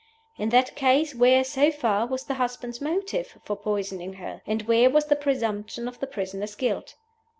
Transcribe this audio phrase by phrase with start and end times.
[0.35, 4.41] In that case, where (so far) was the husband's motive for poisoning her?
[4.47, 6.95] and where was the presumption of the prisoner's guilt?